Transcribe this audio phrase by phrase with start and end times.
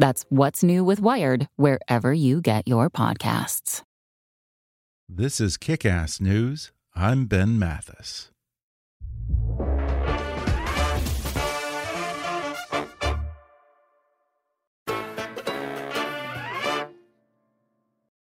[0.00, 3.82] That's What's New with Wired, wherever you get your podcasts.
[5.06, 6.72] This is Kick Ass News.
[6.96, 8.30] I'm Ben Mathis.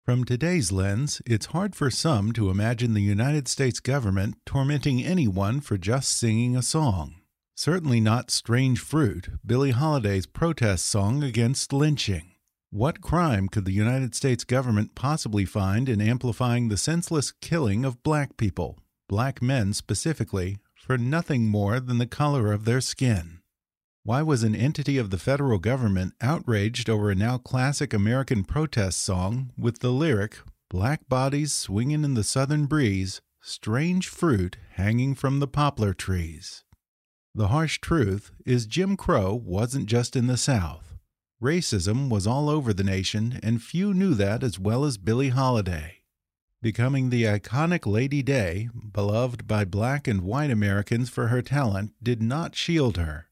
[0.03, 5.61] From today's lens, it's hard for some to imagine the United States government tormenting anyone
[5.61, 7.20] for just singing a song.
[7.63, 12.31] Certainly not Strange Fruit, Billie Holiday's protest song against lynching.
[12.71, 18.01] What crime could the United States government possibly find in amplifying the senseless killing of
[18.01, 23.41] black people, black men specifically, for nothing more than the color of their skin?
[24.01, 29.03] Why was an entity of the federal government outraged over a now classic American protest
[29.03, 35.39] song with the lyric, Black bodies swinging in the southern breeze, strange fruit hanging from
[35.39, 36.63] the poplar trees?
[37.33, 40.97] The harsh truth is Jim Crow wasn't just in the South.
[41.41, 45.99] Racism was all over the nation, and few knew that as well as Billie Holiday.
[46.61, 52.21] Becoming the iconic Lady Day, beloved by black and white Americans for her talent, did
[52.21, 53.29] not shield her.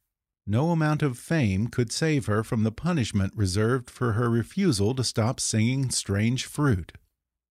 [0.48, 5.04] No amount of fame could save her from the punishment reserved for her refusal to
[5.04, 6.94] stop singing Strange Fruit.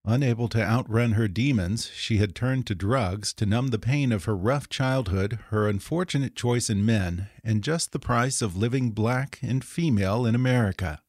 [0.04, 4.24] Unable to outrun her demons, she had turned to drugs to numb the pain of
[4.24, 9.38] her rough childhood, her unfortunate choice in men, and just the price of living black
[9.42, 11.02] and female in America.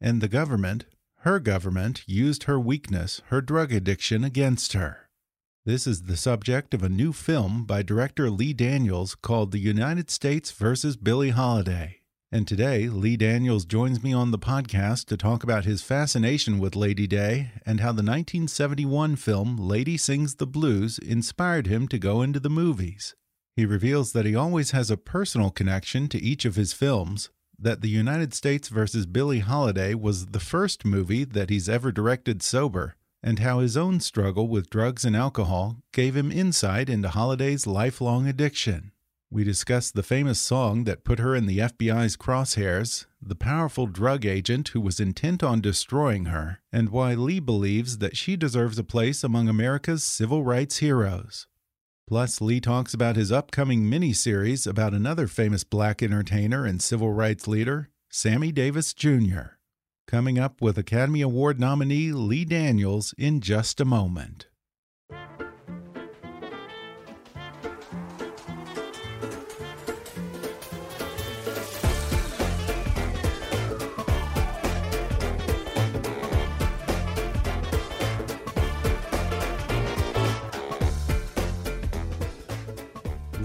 [0.00, 0.86] And the government,
[1.20, 5.10] her government, used her weakness, her drug addiction, against her.
[5.64, 10.10] This is the subject of a new film by director Lee Daniels called The United
[10.10, 12.02] States versus Billie Holiday.
[12.32, 16.74] And today, Lee Daniels joins me on the podcast to talk about his fascination with
[16.74, 22.22] Lady Day and how the 1971 film Lady Sings the Blues inspired him to go
[22.22, 23.14] into the movies.
[23.54, 27.80] He reveals that he always has a personal connection to each of his films, that
[27.80, 29.06] The United States vs.
[29.06, 34.00] Billie Holiday was the first movie that he's ever directed sober, and how his own
[34.00, 38.90] struggle with drugs and alcohol gave him insight into Holiday's lifelong addiction.
[39.36, 44.24] We discuss the famous song that put her in the FBI's crosshairs, the powerful drug
[44.24, 48.82] agent who was intent on destroying her, and why Lee believes that she deserves a
[48.82, 51.48] place among America's civil rights heroes.
[52.08, 57.46] Plus, Lee talks about his upcoming miniseries about another famous black entertainer and civil rights
[57.46, 59.58] leader, Sammy Davis Jr.
[60.06, 64.46] Coming up with Academy Award nominee Lee Daniels in just a moment.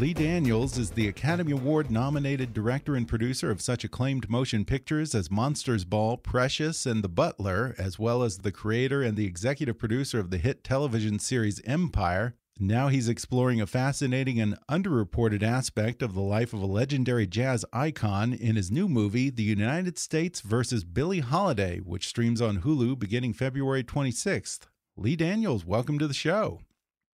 [0.02, 5.14] Lee Daniels is the Academy Award nominated director and producer of such acclaimed motion pictures
[5.14, 9.78] as Monsters Ball, Precious, and The Butler, as well as the creator and the executive
[9.78, 12.34] producer of the hit television series Empire.
[12.60, 17.64] Now he's exploring a fascinating and underreported aspect of the life of a legendary jazz
[17.72, 22.98] icon in his new movie, The United States versus Billie Holiday, which streams on Hulu
[22.98, 24.62] beginning February 26th.
[24.98, 26.62] Lee Daniels, welcome to the show.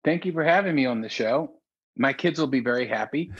[0.03, 1.54] Thank you for having me on the show
[1.97, 3.31] my kids will be very happy.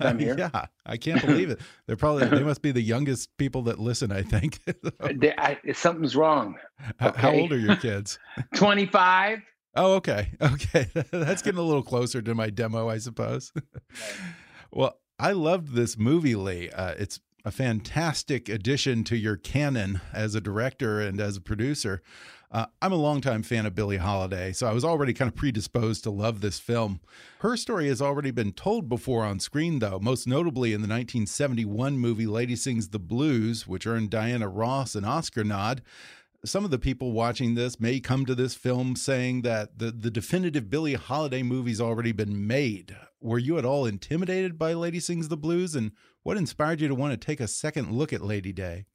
[0.00, 0.36] I'm here.
[0.38, 1.60] yeah, I can't believe it.
[1.86, 4.12] They're probably they must be the youngest people that listen.
[4.12, 4.60] I think
[5.14, 6.56] they, I, something's wrong.
[7.00, 7.20] Okay?
[7.20, 8.18] How old are your kids?
[8.54, 9.40] Twenty five.
[9.76, 10.88] Oh, okay, okay.
[11.12, 13.52] That's getting a little closer to my demo, I suppose.
[14.72, 16.70] well, I loved this movie, Lee.
[16.70, 22.02] Uh, it's a fantastic addition to your canon as a director and as a producer.
[22.52, 26.02] Uh, I'm a longtime fan of Billie Holiday, so I was already kind of predisposed
[26.02, 27.00] to love this film.
[27.40, 31.96] Her story has already been told before on screen, though, most notably in the 1971
[31.96, 35.80] movie Lady Sings the Blues, which earned Diana Ross an Oscar nod.
[36.44, 40.10] some of the people watching this may come to this film saying that the, the
[40.10, 42.96] definitive Billie Holiday movie's already been made.
[43.20, 45.76] Were you at all intimidated by Lady Sings the Blues?
[45.76, 45.92] And
[46.24, 48.86] what inspired you to want to take a second look at Lady Day?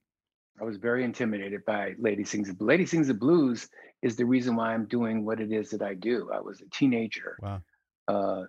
[0.60, 2.68] I was very intimidated by Lady Sings the Blues.
[2.68, 3.68] Lady Sings the Blues
[4.02, 6.30] is the reason why I'm doing what it is that I do.
[6.34, 7.60] I was a teenager, wow.
[8.08, 8.44] uh,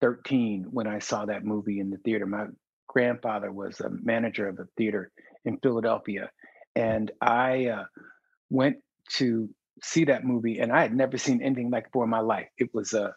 [0.00, 2.26] 13, when I saw that movie in the theater.
[2.26, 2.46] My
[2.88, 5.10] grandfather was a manager of a theater
[5.44, 6.30] in Philadelphia.
[6.74, 7.84] And I uh,
[8.50, 8.76] went
[9.16, 9.48] to
[9.82, 12.48] see that movie, and I had never seen anything like before in my life.
[12.58, 13.14] It was a,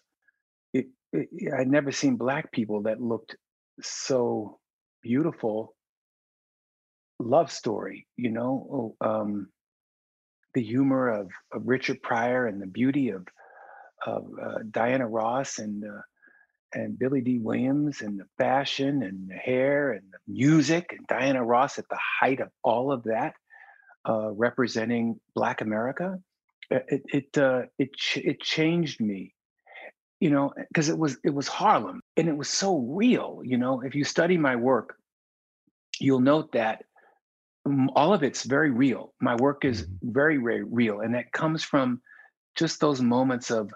[0.76, 0.82] uh,
[1.16, 3.36] I had never seen black people that looked
[3.82, 4.60] so
[5.02, 5.76] beautiful.
[7.20, 9.50] Love story, you know, um,
[10.54, 13.28] the humor of, of Richard Pryor and the beauty of
[14.06, 16.02] of uh, Diana Ross and uh,
[16.74, 21.44] and Billy Dee Williams and the fashion and the hair and the music and Diana
[21.44, 23.34] Ross at the height of all of that
[24.08, 26.20] uh, representing Black America,
[26.74, 29.34] uh, it it uh, it ch- it changed me,
[30.20, 33.42] you know, because it was it was Harlem and it was so real.
[33.44, 34.98] You know, if you study my work,
[36.00, 36.84] you'll note that
[37.96, 39.14] all of it's very real.
[39.20, 40.12] My work is mm-hmm.
[40.12, 42.02] very very real, and that comes from
[42.56, 43.72] just those moments of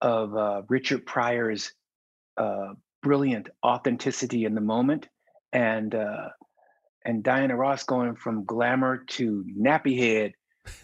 [0.00, 1.72] of uh, Richard Pryor's
[2.36, 5.08] uh, brilliant authenticity in the moment
[5.52, 6.28] and uh,
[7.04, 10.32] and Diana Ross going from glamour to nappy head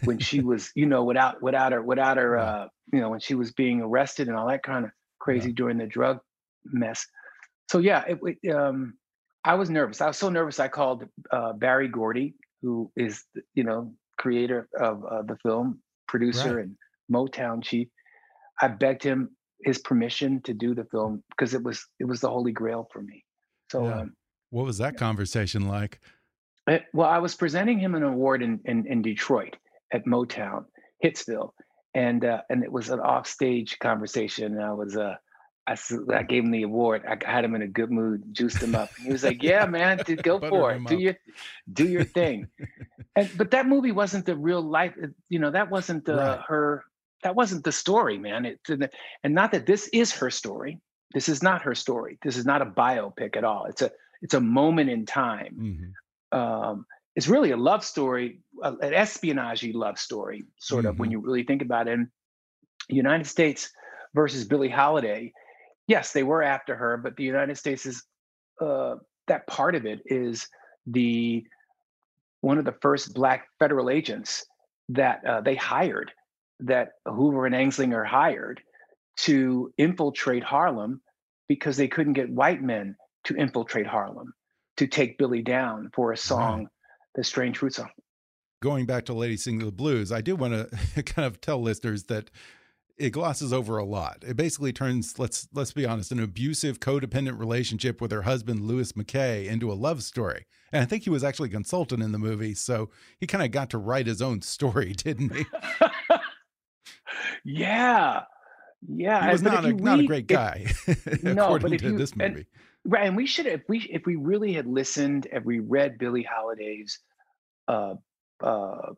[0.03, 3.35] when she was, you know, without without her without her, uh, you know, when she
[3.35, 5.55] was being arrested and all that kind of crazy yeah.
[5.55, 6.19] during the drug
[6.65, 7.05] mess.
[7.69, 8.95] So yeah, it, it, um,
[9.43, 10.01] I was nervous.
[10.01, 10.59] I was so nervous.
[10.59, 12.35] I called uh, Berry Gordy,
[12.67, 13.23] who is,
[13.53, 16.65] you know, creator of uh, the film, producer right.
[16.65, 16.75] and
[17.09, 17.87] Motown chief.
[18.61, 19.29] I begged him
[19.63, 23.01] his permission to do the film because it was it was the holy grail for
[23.01, 23.23] me.
[23.71, 23.99] So yeah.
[24.01, 24.13] um,
[24.49, 26.01] what was that conversation like?
[26.67, 29.55] It, well, I was presenting him an award in, in, in Detroit
[29.93, 30.65] at Motown,
[31.03, 31.51] Hitsville,
[31.93, 34.55] and uh, and it was an offstage conversation.
[34.55, 35.15] And I was uh,
[35.67, 35.77] I,
[36.13, 37.03] I gave him the award.
[37.05, 38.89] I had him in a good mood, juiced him up.
[39.03, 40.85] He was like, "Yeah, man, dude, go for it.
[40.85, 41.01] Do up.
[41.01, 41.15] your
[41.73, 42.47] do your thing."
[43.15, 44.93] and but that movie wasn't the real life.
[45.29, 46.39] You know, that wasn't the, right.
[46.47, 46.85] her.
[47.23, 48.45] That wasn't the story, man.
[48.45, 48.59] It
[49.23, 50.79] and not that this is her story.
[51.13, 52.17] This is not her story.
[52.23, 53.65] This is not a biopic at all.
[53.65, 53.91] It's a
[54.21, 55.57] it's a moment in time.
[55.59, 56.37] Mm-hmm.
[56.37, 56.85] Um,
[57.15, 60.89] it's really a love story, an espionage love story, sort mm-hmm.
[60.89, 61.13] of when mm-hmm.
[61.13, 61.93] you really think about it.
[61.93, 62.07] And
[62.89, 63.71] United States
[64.13, 65.33] versus Billie Holiday,
[65.87, 68.03] yes, they were after her, but the United States is
[68.61, 68.95] uh,
[69.27, 70.47] that part of it is
[70.85, 71.43] the
[72.41, 74.45] one of the first black federal agents
[74.89, 76.11] that uh, they hired,
[76.59, 78.61] that Hoover and Anslinger hired
[79.17, 81.01] to infiltrate Harlem
[81.47, 82.95] because they couldn't get white men
[83.25, 84.33] to infiltrate Harlem,
[84.77, 86.67] to take Billie down for a song, right.
[87.15, 87.89] the Strange Fruit song.
[88.61, 92.03] Going back to Lady Sing the Blues, I do want to kind of tell listeners
[92.05, 92.29] that
[92.97, 94.23] it glosses over a lot.
[94.25, 98.91] It basically turns let's let's be honest, an abusive codependent relationship with her husband Louis
[98.93, 100.45] McKay into a love story.
[100.71, 102.89] And I think he was actually a consultant in the movie, so
[103.19, 105.45] he kind of got to write his own story, didn't he?
[107.43, 108.23] yeah.
[108.87, 110.65] Yeah, he was not a, read, not a great guy.
[110.85, 112.31] If, no, but if you, this movie.
[112.31, 112.45] And,
[112.87, 116.23] Right, and we should if we if we really had listened and we read Billie
[116.23, 116.99] Holiday's
[117.67, 117.95] uh
[118.41, 118.93] uh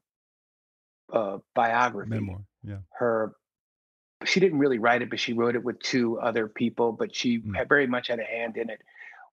[1.12, 3.34] uh biography, memoir, yeah, her
[4.25, 7.40] she didn't really write it, but she wrote it with two other people, but she
[7.40, 7.68] mm.
[7.68, 8.81] very much had a hand in it.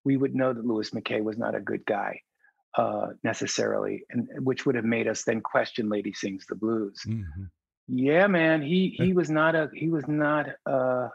[0.05, 2.23] We would know that Louis McKay was not a good guy
[2.77, 7.03] uh, necessarily, and which would have made us then question Lady Sings the Blues.
[7.07, 7.45] Mm-hmm.
[7.89, 11.09] Yeah, man, he he was not a he was not uh,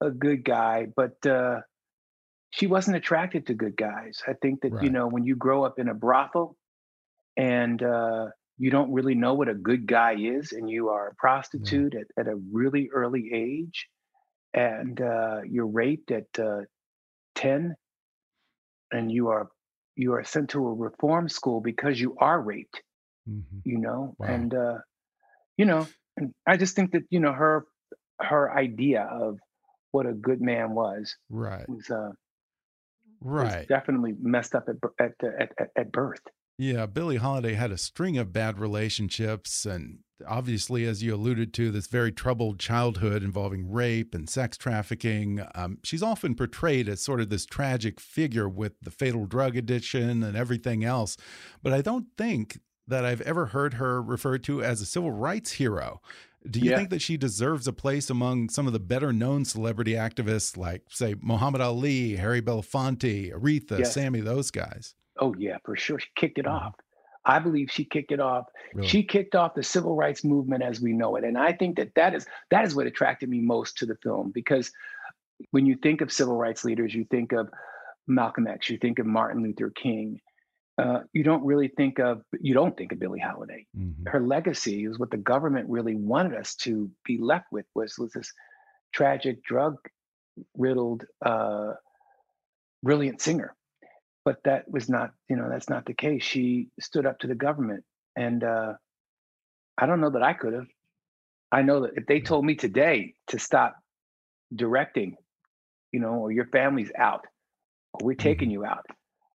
[0.00, 1.60] a good guy, but uh,
[2.50, 4.22] she wasn't attracted to good guys.
[4.26, 4.82] I think that, right.
[4.82, 6.56] you know, when you grow up in a brothel
[7.36, 8.28] and uh,
[8.60, 12.00] you don't really know what a good guy is and you are a prostitute yeah.
[12.00, 13.88] at, at a really early age
[14.52, 16.60] and uh, you're raped at uh,
[17.36, 17.74] 10
[18.92, 19.48] and you are
[19.96, 22.82] you are sent to a reform school because you are raped
[23.28, 23.58] mm-hmm.
[23.64, 24.26] you know wow.
[24.26, 24.78] and uh,
[25.56, 25.86] you know
[26.18, 27.64] and i just think that you know her
[28.20, 29.38] her idea of
[29.92, 32.10] what a good man was right was uh
[33.22, 36.20] right definitely messed up at, at, at, at birth
[36.60, 41.70] yeah billie holiday had a string of bad relationships and obviously as you alluded to
[41.70, 47.20] this very troubled childhood involving rape and sex trafficking um, she's often portrayed as sort
[47.20, 51.16] of this tragic figure with the fatal drug addiction and everything else
[51.62, 55.52] but i don't think that i've ever heard her referred to as a civil rights
[55.52, 56.02] hero
[56.48, 56.76] do you yeah.
[56.76, 60.84] think that she deserves a place among some of the better known celebrity activists like,
[60.88, 63.86] say, Muhammad Ali, Harry Belafonte, Aretha.
[63.86, 64.94] Sammy, those guys?
[65.20, 66.00] Oh, yeah, for sure.
[66.00, 66.66] She kicked it mm -hmm.
[66.66, 66.74] off.
[67.24, 68.46] I believe she kicked it off.
[68.74, 68.88] Really?
[68.88, 71.94] She kicked off the civil rights movement as we know it, and I think that
[71.94, 74.72] that is that is what attracted me most to the film because
[75.50, 77.50] when you think of civil rights leaders, you think of
[78.06, 80.20] Malcolm X, you think of Martin Luther King.
[80.78, 83.66] Uh, you don't really think of you don't think of Billie Holiday.
[83.76, 84.06] Mm-hmm.
[84.06, 88.12] Her legacy is what the government really wanted us to be left with was, was
[88.12, 88.32] this
[88.94, 89.76] tragic drug
[90.56, 91.74] riddled uh,
[92.82, 93.54] brilliant singer
[94.24, 97.34] but that was not you know that's not the case she stood up to the
[97.34, 97.84] government
[98.16, 98.72] and uh,
[99.78, 100.66] i don't know that i could have
[101.52, 103.76] i know that if they told me today to stop
[104.54, 105.16] directing
[105.92, 107.26] you know or your family's out
[107.94, 108.62] or we're taking mm-hmm.
[108.62, 108.86] you out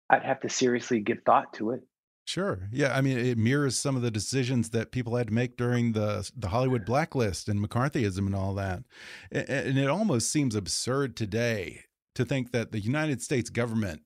[0.10, 1.82] i'd have to seriously give thought to it
[2.27, 2.68] Sure.
[2.72, 2.96] Yeah.
[2.96, 6.27] I mean, it mirrors some of the decisions that people had to make during the
[6.36, 8.84] the Hollywood blacklist and McCarthyism and all that.
[9.32, 11.82] And it almost seems absurd today
[12.15, 14.01] to think that the United States government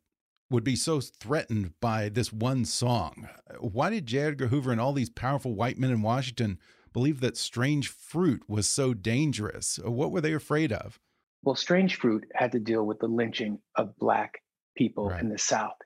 [0.50, 3.30] would be so threatened by this one song.
[3.60, 4.20] Why did J.
[4.20, 6.60] Edgar Hoover and all these powerful white men in Washington
[6.92, 9.80] believe that Strange Fruit was so dangerous?
[9.84, 11.00] What were they afraid of?
[11.44, 14.42] Well, Strange Fruit had to deal with the lynching of black
[14.76, 15.22] people right.
[15.22, 15.78] in the South.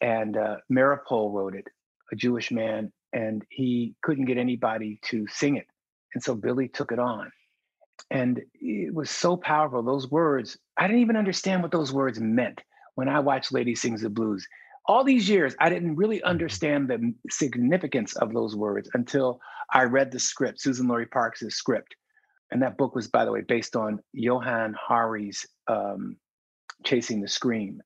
[0.00, 1.66] And uh, Meeropol wrote it,
[2.12, 5.66] a Jewish man, and he couldn't get anybody to sing it.
[6.14, 7.30] And so Billie took it on.
[8.10, 9.82] And it was so powerful.
[9.82, 12.60] Those words, I didn't even understand what those words meant
[12.94, 14.46] when I watched Lady Sings the Blues.
[14.86, 16.28] All these years, I didn't really mm-hmm.
[16.28, 19.40] understand the significance of those words until
[19.72, 21.94] I read the script, Suzan-Lori Parks' script.
[22.50, 26.16] And that book was, by the way, based on Johann Hari's um,
[26.84, 27.80] Chasing the Scream.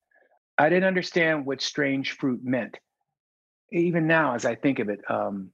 [0.59, 2.77] I didn't understand what strange fruit meant.
[3.73, 5.51] Even now, as I think of it, um,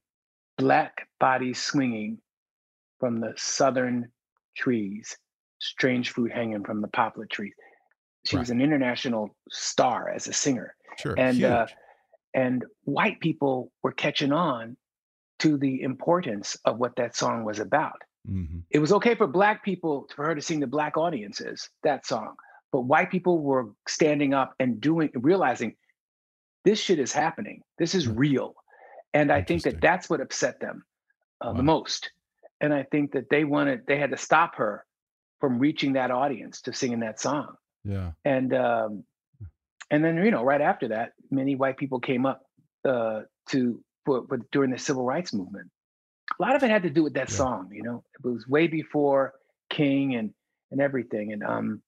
[0.57, 2.19] black bodies swinging
[2.99, 4.09] from the southern
[4.55, 5.15] trees,
[5.59, 7.53] strange fruit hanging from the poplar trees
[8.25, 8.41] she right.
[8.41, 10.75] was an international star as a singer.
[10.97, 11.15] Sure.
[11.17, 11.67] And uh,
[12.33, 14.77] and white people were catching on
[15.39, 18.01] to the importance of what that song was about.
[18.29, 18.59] Mm-hmm.
[18.69, 22.35] It was okay for black people for her to sing to black audiences that song,
[22.71, 25.75] but white people were standing up and doing realizing
[26.63, 27.61] this shit is happening.
[27.77, 28.55] This is real.
[29.13, 30.83] And I think that that's what upset them
[31.41, 31.53] uh, wow.
[31.53, 32.11] the most.
[32.61, 34.85] And I think that they wanted they had to stop her
[35.41, 37.55] from reaching that audience to singing that song.
[37.83, 38.11] Yeah.
[38.25, 39.03] And um,
[39.91, 42.43] and then you know right after that, many white people came up
[42.87, 45.69] uh, to for, for, during the civil rights movement.
[46.39, 47.35] A lot of it had to do with that yeah.
[47.35, 47.69] song.
[47.71, 49.33] You know, it was way before
[49.69, 50.33] King and
[50.71, 51.33] and everything.
[51.33, 51.81] And um,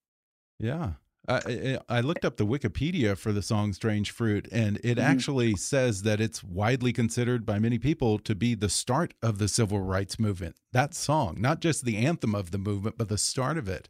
[0.60, 0.92] yeah.
[1.28, 5.10] I, I looked up the Wikipedia for the song Strange Fruit, and it mm -hmm.
[5.10, 9.48] actually says that it's widely considered by many people to be the start of the
[9.48, 10.56] civil rights movement.
[10.72, 13.90] That song, not just the anthem of the movement, but the start of it.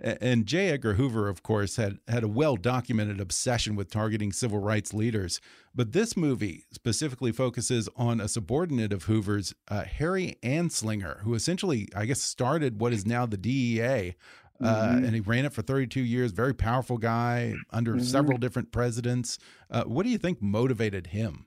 [0.00, 0.70] And J.
[0.70, 5.40] Edgar Hoover, of course, had, had a well documented obsession with targeting civil rights leaders.
[5.74, 11.88] But this movie specifically focuses on a subordinate of Hoover's, uh, Harry Anslinger, who essentially,
[11.94, 14.16] I guess, started what is now the DEA.
[14.60, 15.04] Uh, mm -hmm.
[15.04, 16.30] and he ran it for 32 years.
[16.32, 18.04] Very powerful guy under mm -hmm.
[18.04, 19.38] several different presidents.
[19.68, 21.46] Uh, what do you think motivated him?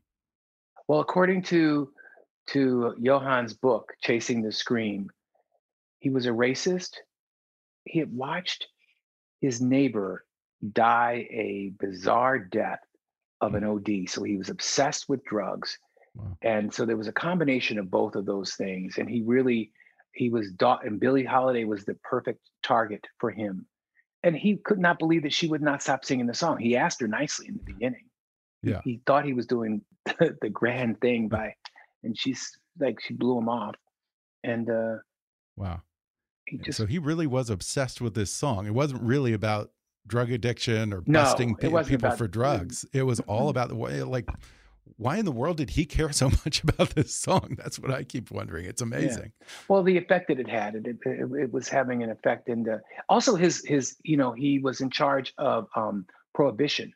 [0.87, 1.93] Well, according to
[2.53, 5.09] to Johann's book, Chasing the Scream,
[5.99, 6.93] he was a racist
[7.89, 8.67] he had watched
[9.41, 10.25] his neighbor
[10.73, 12.79] die a bizarre death
[13.41, 14.03] of an mm.
[14.03, 14.09] OD.
[14.09, 15.77] So he was obsessed with drugs.
[16.15, 16.37] Wow.
[16.41, 18.97] And so there was a combination of both of those things.
[18.97, 19.71] And he really,
[20.13, 23.65] he was, and Billie Holiday was the perfect target for him.
[24.23, 26.57] And he could not believe that she would not stop singing the song.
[26.57, 28.05] He asked her nicely in the beginning.
[28.63, 28.81] Yeah.
[28.83, 31.53] He, he thought he was doing the, the grand thing by,
[32.03, 33.75] and she's like, she blew him off.
[34.43, 34.95] And, uh,
[35.55, 35.81] wow
[36.47, 38.65] he just, so he really was obsessed with this song.
[38.65, 39.71] It wasn't really about
[40.07, 42.85] drug addiction or no, busting people about, for drugs.
[42.93, 44.29] It was all about the way, like,
[44.95, 47.57] why in the world did he care so much about this song?
[47.57, 48.65] That's what I keep wondering.
[48.65, 49.33] It's amazing.
[49.39, 49.47] Yeah.
[49.67, 52.81] Well, the effect that it had, it, it, it, was having an effect in the,
[53.09, 56.93] also his, his, you know, he was in charge of um, prohibition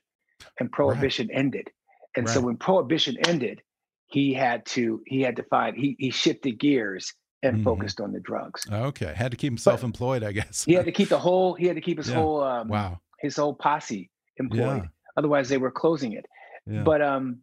[0.59, 1.37] and prohibition right.
[1.37, 1.69] ended.
[2.15, 2.33] And right.
[2.33, 3.61] so when prohibition ended,
[4.05, 7.63] he had to, he had to find, he, he shifted gears and mm-hmm.
[7.63, 8.63] focused on the drugs.
[8.71, 10.63] Okay, had to keep himself but employed, I guess.
[10.63, 11.53] he had to keep the whole.
[11.53, 12.15] He had to keep his yeah.
[12.15, 12.43] whole.
[12.43, 12.99] Um, wow.
[13.19, 14.83] His whole posse employed.
[14.83, 14.87] Yeah.
[15.17, 16.25] Otherwise, they were closing it.
[16.65, 16.83] Yeah.
[16.83, 17.39] But um,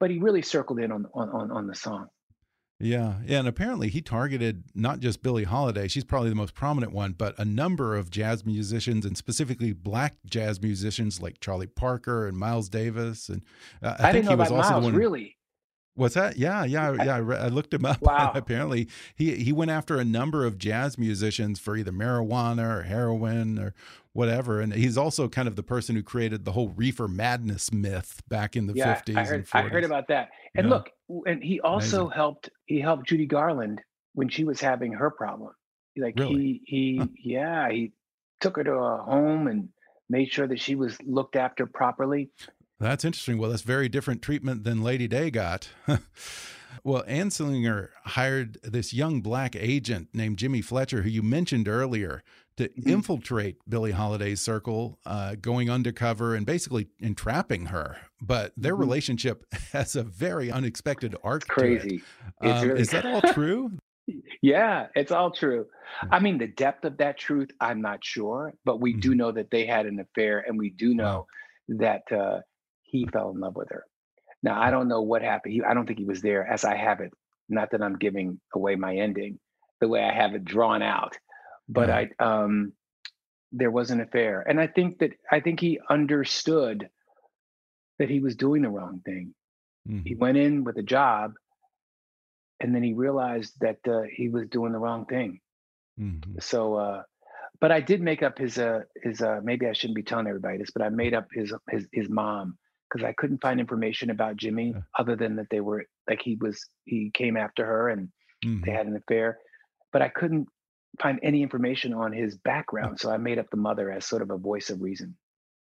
[0.00, 2.08] but he really circled in on on on, on the song.
[2.80, 6.92] Yeah, yeah, and apparently he targeted not just Billie Holiday; she's probably the most prominent
[6.92, 12.28] one, but a number of jazz musicians, and specifically black jazz musicians like Charlie Parker
[12.28, 13.30] and Miles Davis.
[13.30, 13.42] And
[13.82, 14.94] uh, I, I, think he was also Miles, the one.
[14.94, 15.36] Really,
[15.98, 16.36] What's that?
[16.36, 17.16] Yeah, yeah, yeah.
[17.16, 17.98] I, I looked him up.
[18.08, 18.32] Wow.
[18.34, 23.58] Apparently, he he went after a number of jazz musicians for either marijuana or heroin
[23.58, 23.74] or
[24.12, 24.60] whatever.
[24.60, 28.56] And he's also kind of the person who created the whole reefer madness myth back
[28.56, 29.54] in the yeah, 50s I heard, and 40s.
[29.54, 30.28] I heard about that.
[30.56, 30.74] And Yeah.
[30.74, 30.90] look,
[31.26, 32.10] and he also Amazing.
[32.16, 32.50] helped.
[32.66, 33.80] He helped Judy Garland
[34.14, 35.52] when she was having her problem.
[35.96, 36.34] Like Really?
[36.34, 37.06] he, he, Huh.
[37.22, 37.92] yeah, he
[38.40, 39.68] took her to a home and
[40.08, 42.30] made sure that she was looked after properly.
[42.80, 43.38] That's interesting.
[43.38, 45.68] Well, that's very different treatment than Lady Day got.
[46.84, 52.22] well, Anslinger hired this young black agent named Jimmy Fletcher, who you mentioned earlier,
[52.56, 52.86] to Mhm.
[52.86, 57.96] infiltrate Billie Holiday's circle, uh, going undercover and basically entrapping her.
[58.20, 58.80] But their Mhm.
[58.80, 61.52] relationship has a very unexpected arc It's it.
[61.52, 62.02] crazy.
[62.42, 63.72] It's Um, really- is that all true?
[64.40, 65.66] Yeah, it's all true.
[66.00, 66.14] Hmm.
[66.14, 69.50] I mean, the depth of that truth, I'm not sure, but we do know that
[69.50, 71.26] they had an affair, and we do know
[71.68, 72.40] that uh,
[72.88, 73.84] he fell in love with her.
[74.42, 75.54] Now, I don't know what happened.
[75.54, 77.12] He, I don't think he was there as I have it.
[77.48, 79.38] Not that I'm giving away my ending,
[79.80, 81.16] the way I have it drawn out,
[81.68, 82.10] but Right.
[82.20, 82.72] I um,
[83.52, 86.88] there was an affair, and I think that I think he understood
[87.98, 89.34] that he was doing the wrong thing.
[89.88, 90.06] Mhm.
[90.06, 91.34] He went in with a job,
[92.60, 95.40] and then he realized that uh, he was doing the wrong thing.
[95.98, 96.42] Mhm.
[96.42, 97.02] So, uh,
[97.60, 100.58] but I did make up his uh his uh maybe I shouldn't be telling everybody
[100.58, 102.58] this, but I made up his his his mom
[102.90, 104.82] because I couldn't find information about Jimmy Yeah.
[104.98, 108.10] other than that they were like he was he came after her and
[108.64, 108.72] they Mhm.
[108.72, 109.38] had an affair,
[109.92, 110.48] but I couldn't
[111.00, 114.30] find any information on his background, so I made up the mother as sort of
[114.30, 115.16] a voice of reason.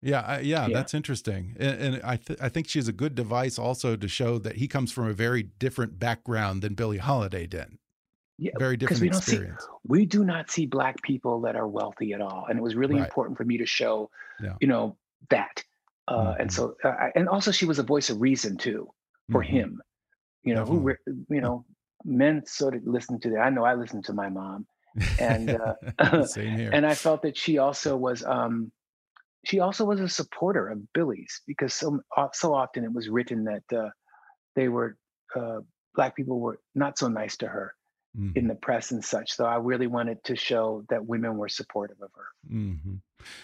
[0.02, 0.74] Yeah, I, yeah, Yeah.
[0.74, 4.38] that's interesting, and, and I th I think she's a good device also to show
[4.38, 7.78] that he comes from a very different background than Billie Holiday did.
[8.38, 9.68] Yeah, Very different we don't see experience.
[9.84, 12.96] we do not see black people that are wealthy at all, and it was really
[12.96, 13.04] Right.
[13.04, 14.58] important for me to show, Yeah.
[14.60, 14.98] you know,
[15.30, 15.64] that.
[16.08, 16.54] Uh, And Mhm.
[16.54, 18.92] so, uh, and also, she was a voice of reason too
[19.30, 19.48] for Mhm.
[19.48, 19.82] him.
[20.44, 21.24] You know, who Definitely.
[21.30, 21.64] you know,
[22.04, 23.40] men sort of listen to that.
[23.40, 24.66] I know I listened to my mom,
[25.18, 25.74] and uh,
[26.72, 28.72] and I felt that she also was um,
[29.46, 32.00] she also was a supporter of Billie's because so
[32.32, 33.90] so often it was written that uh,
[34.56, 34.98] they were
[35.36, 35.60] uh,
[35.94, 37.74] black people were not so nice to her
[38.18, 38.36] Mhm.
[38.36, 39.32] in the press and such.
[39.32, 42.26] So I really wanted to show that women were supportive of her.
[42.52, 43.00] Mhm.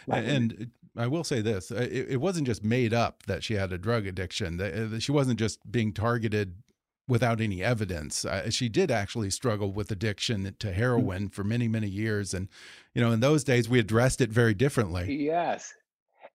[0.06, 0.36] Black women.
[0.60, 3.73] And I will say this: uh, it, it wasn't just made up that she had
[3.73, 4.56] a drug addiction.
[4.58, 6.62] That- uh, She wasn't just being targeted
[7.08, 8.25] without any evidence.
[8.25, 10.58] Uh, she did actually struggle with addiction Mm.
[10.60, 12.49] to heroin for many, many years, and
[12.95, 15.12] you know, in those days, we addressed it very differently.
[15.25, 15.75] Yes.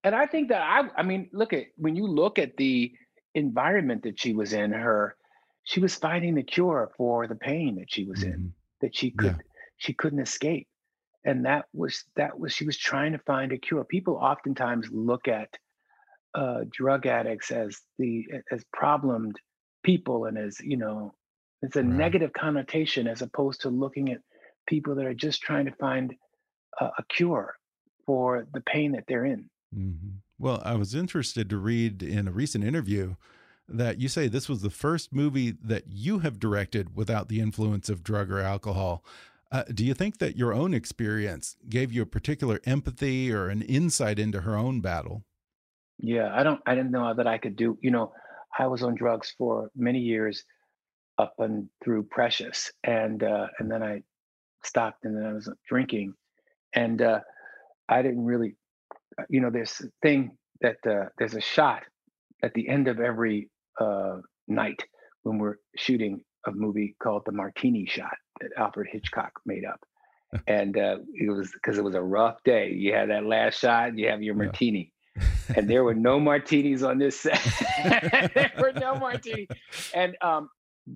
[0.03, 2.93] And I think that I I mean, look at when you look at the
[3.33, 5.15] environment that she was in, her
[5.65, 8.53] she was finding the cure for the pain that she was in, Mhm.
[8.81, 9.37] that she Yeah.
[9.37, 9.43] could
[9.77, 10.69] she couldn't escape.
[11.25, 13.85] And that was that was she was trying to find a cure.
[13.85, 15.49] People oftentimes look at
[16.33, 19.39] uh, drug addicts as the as problemed
[19.83, 21.13] people and as you know
[21.61, 21.83] it's a Right.
[21.83, 24.19] negative connotation as opposed to looking at
[24.67, 26.15] people that are just trying to find
[26.81, 27.55] a, a cure
[28.05, 29.49] for the pain that they're in.
[29.73, 30.21] Mhm.
[30.37, 33.15] Well, I was interested to read in a recent interview
[33.67, 37.89] that you say this was the first movie that you have directed without the influence
[37.89, 39.03] of drug or alcohol.
[39.51, 43.61] Uh, do you think that your own experience gave you a particular empathy or an
[43.61, 45.23] insight into her own battle?
[45.97, 48.11] Yeah, I don't I didn't know that I could do, you know,
[48.57, 50.43] I was on drugs for many years
[51.17, 54.03] up and through Precious and uh and then I
[54.63, 56.13] stopped and then I was drinking
[56.73, 57.21] and uh
[57.87, 58.55] I didn't really
[59.17, 61.83] uh, you know there's a thing that uh there's a shot
[62.43, 64.83] at the end of every uh night
[65.23, 69.79] when we're shooting a movie called The Martini Shot that Alfred Hitchcock made up.
[70.47, 72.71] And uh it was because it was a rough day.
[72.71, 74.43] You had that last shot, you have your Yeah.
[74.43, 74.91] martini
[75.55, 77.39] and there were no martinis on this set.
[78.35, 79.47] there were no martinis.
[79.93, 80.49] And um,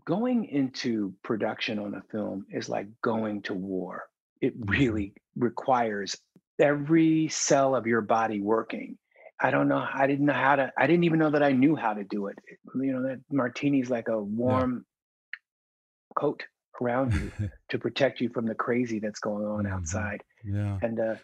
[0.06, 4.04] going into production on a film is like going to war.
[4.42, 6.18] It really requires
[6.60, 8.98] every cell of your body working.
[9.42, 9.86] I don't know.
[9.94, 10.72] I didn't know how to.
[10.78, 12.38] I didn't even know that I knew how to do it.
[12.76, 14.86] You know, that martini's like a warm
[16.16, 16.44] coat
[16.82, 17.32] around you
[17.70, 19.72] to protect you from the crazy that's going on Mhm.
[19.72, 20.24] outside.
[20.44, 21.16] yeah, And uh,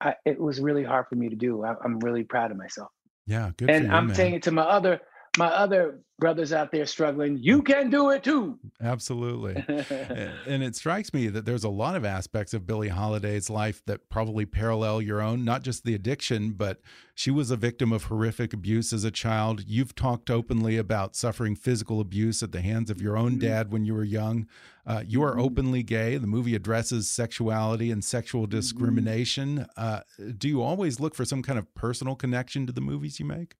[0.00, 1.64] I, it was really hard for me to do.
[1.64, 2.90] I, I'm really proud of myself
[3.26, 3.70] yeah, good.
[3.70, 4.16] and you, I'm man.
[4.16, 5.00] saying it to my other
[5.38, 7.36] my other brothers out there struggling.
[7.38, 8.58] You can do it too.
[8.80, 9.54] absolutely.
[10.46, 14.08] And it strikes me that there's a lot of aspects of Billie Holiday's life that
[14.10, 16.80] probably parallel your own, not just the addiction, but
[17.16, 19.64] she was a victim of horrific abuse as a child.
[19.66, 23.40] You've talked openly about suffering physical abuse at the hands of your own Mhm.
[23.40, 24.46] dad when you were young.
[24.86, 25.40] Uh, you are Mhm.
[25.42, 26.16] openly gay.
[26.16, 29.66] The movie addresses sexuality and sexual discrimination.
[29.76, 30.00] Uh,
[30.38, 33.56] do you always look for some kind of personal connection to the movies you make?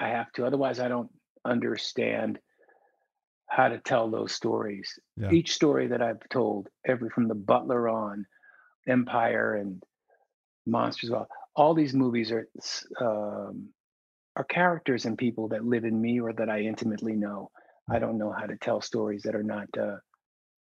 [0.00, 1.10] I have to, otherwise I don't
[1.44, 2.38] understand
[3.48, 4.98] how to tell those stories.
[5.16, 5.30] Yeah.
[5.30, 8.26] Each story that I've told, every from the Butler on,
[8.86, 9.82] Empire and
[10.66, 12.46] Monsters, all, all these movies are
[13.00, 13.70] um,
[14.36, 17.50] are characters and people that live in me or that I intimately know.
[17.90, 19.96] I don't know how to tell stories that are not uh,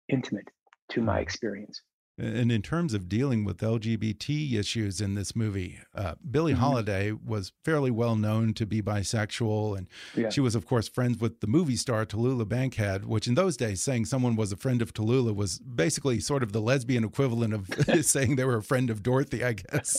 [0.08, 0.50] intimate
[0.90, 1.82] to my experience.
[2.20, 6.58] And in terms of dealing with LGBT issues in this movie, uh, Billie Mhm.
[6.58, 10.30] Holiday was fairly well known to be bisexual, and Yeah.
[10.30, 13.06] she was, of course, friends with the movie star Tallulah Bankhead.
[13.06, 16.54] Which, in those days, saying someone was a friend of Tallulah was basically sort of
[16.54, 17.68] the lesbian equivalent of
[18.04, 19.96] saying they were a friend of Dorothy, I guess.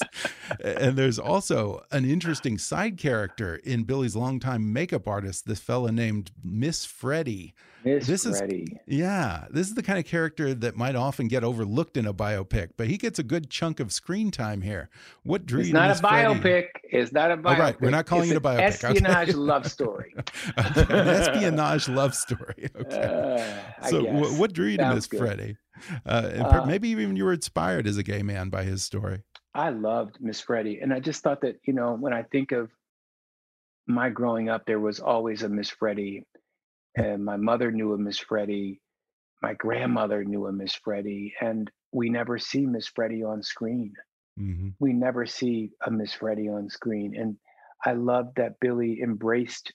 [0.65, 6.33] and there's also an interesting side character in Billie's longtime makeup artist, this fella named
[6.43, 7.55] Miss Freddie.
[7.85, 8.43] Miss This is-.
[8.87, 12.71] Yeah, this is the kind of character that might often get overlooked in a biopic,
[12.77, 14.89] but he gets a good chunk of screen time here.
[15.23, 16.67] What drew It's you not Miss a biopic.
[16.85, 17.57] It's not a biopic.
[17.57, 17.81] Oh, right.
[17.81, 18.85] We're not calling It's it a biopic.
[18.85, 18.89] Okay.
[18.89, 20.15] Espionage love story.
[20.59, 22.69] Okay, espionage love story.
[22.81, 23.65] Okay.
[23.81, 24.03] Uh, so,
[24.37, 25.19] what drew you to Miss good.
[25.19, 25.57] Freddie?
[26.05, 29.23] Uh, Uh, maybe even you were inspired as a gay man by his story.
[29.55, 32.71] I loved Miss Freddie, and I just thought that you know when I think of
[33.87, 36.27] my growing up, there was always a Miss Freddie,
[36.99, 38.81] and my mother knew a Miss Freddie,
[39.43, 43.95] my grandmother knew a Miss Freddie, and we never see Miss Freddie on screen.
[44.37, 47.17] hmm we never see a Miss Freddie on screen.
[47.17, 47.37] And
[47.85, 49.73] I loved that Billie embraced,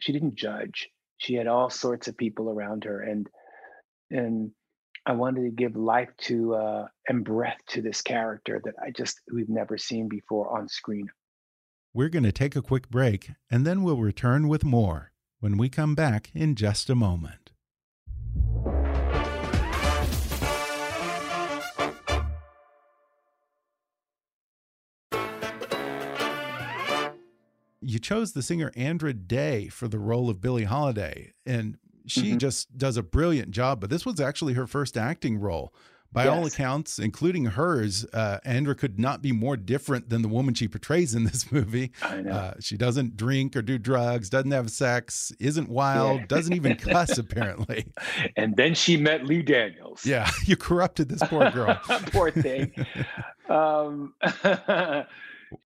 [0.00, 0.88] she didn't judge.
[1.18, 3.00] She had all sorts of people around her.
[3.00, 3.28] And
[4.10, 4.50] and
[5.06, 9.20] I wanted to give life to uh, and breath to this character that I just
[9.32, 11.08] we've never seen before on screen.
[11.94, 15.11] We're going to take a quick break, and then we'll return with more
[15.42, 17.50] when we come back in just a moment.
[27.80, 31.76] You chose the singer Andra Day for the role of Billie Holiday, and
[32.06, 32.38] she Mhm.
[32.38, 33.80] just does a brilliant job.
[33.80, 35.74] But this was actually her first acting role.
[36.12, 40.52] By all accounts, including hers, uh, Andra could not be more different than the woman
[40.54, 41.92] she portrays in this movie.
[42.02, 42.30] I know.
[42.32, 46.26] Uh, she doesn't drink or do drugs, doesn't have sex, isn't wild, Yeah.
[46.26, 47.86] doesn't even cuss, apparently.
[48.36, 50.04] and then she met Lee Daniels.
[50.04, 51.80] Yeah, you corrupted this poor girl.
[52.12, 52.72] Poor thing.
[53.48, 54.14] um,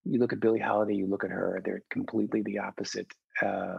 [0.05, 3.07] you look at Billie Holiday, you look at her, they're completely the opposite
[3.43, 3.77] uh,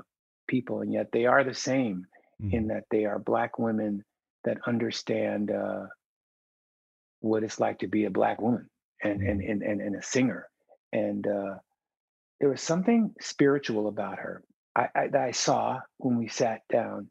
[0.48, 2.06] people, and yet they are the same
[2.44, 2.54] Mhm.
[2.54, 4.04] in that they are Black women
[4.44, 5.88] that understand uh,
[7.20, 8.70] what it's like to be a Black woman
[9.04, 10.48] and, and, and, and, and a singer.
[10.94, 11.56] And uh,
[12.40, 14.44] there was something spiritual about her
[14.76, 17.10] I, I, that I saw when we sat down.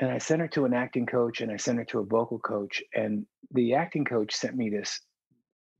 [0.00, 2.38] And I sent her to an acting coach and I sent her to a vocal
[2.38, 2.82] coach.
[2.94, 5.00] And the acting coach sent me this,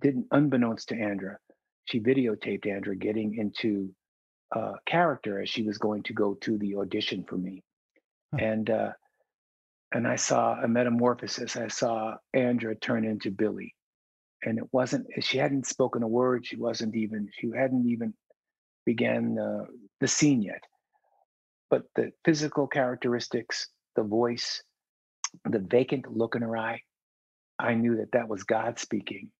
[0.00, 1.38] didn't unbeknownst to Andra,
[1.84, 3.90] she videotaped Andra getting into
[4.54, 7.62] uh, character as she was going to go to the audition for me.
[8.32, 8.44] Huh.
[8.44, 8.90] And uh,
[9.92, 11.56] and I saw a metamorphosis.
[11.56, 13.74] I saw Andra turn into Billie.
[14.44, 16.46] And it wasn't, she hadn't spoken a word.
[16.46, 18.14] She wasn't even, she hadn't even
[18.86, 19.64] began uh,
[20.00, 20.62] the scene yet.
[21.70, 24.62] But the physical characteristics, the voice,
[25.44, 26.82] the vacant look in her eye,
[27.58, 29.30] I knew that that was God speaking.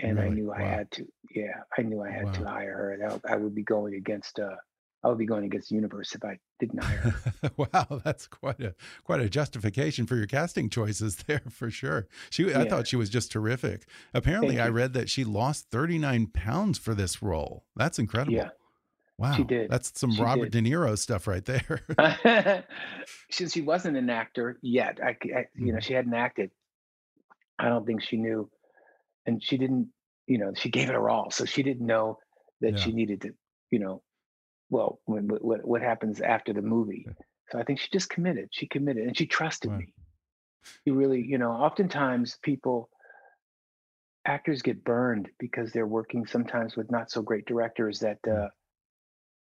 [0.00, 0.36] And I Really?
[0.36, 3.20] knew I had to, yeah, I knew I had to hire her.
[3.26, 4.56] I, I would be going against, uh,
[5.04, 6.96] I would be going against the universe if I didn't hire
[7.42, 7.50] her.
[7.58, 12.08] wow, that's quite a quite a justification for your casting choices there for sure.
[12.30, 12.68] She, I Yeah.
[12.70, 13.86] thought she was just terrific.
[14.14, 17.64] Apparently, I read that she lost thirty nine pounds for this role.
[17.76, 18.34] That's incredible.
[18.38, 18.50] Yeah.
[19.18, 19.70] Wow, she did.
[19.70, 20.64] That's some She Robert did.
[20.64, 21.82] De Niro stuff right there.
[23.30, 25.82] Since she wasn't an actor yet, I, I- you know, Mhm.
[25.82, 26.50] she hadn't acted.
[27.58, 28.50] I don't think she knew,
[29.26, 29.88] and she didn't,
[30.26, 31.30] you know, she gave it her all.
[31.30, 32.18] So she didn't know
[32.60, 32.76] that Yeah.
[32.78, 33.34] she needed to,
[33.70, 34.02] you know,
[34.70, 37.06] well, when, what, what what happens after the movie.
[37.50, 38.48] So I think she just committed.
[38.52, 39.78] She committed, and she trusted Wow.
[39.78, 39.92] me.
[40.84, 42.88] She really, you know, oftentimes people,
[44.24, 48.48] actors get burned because they're working sometimes with not so great directors that, uh,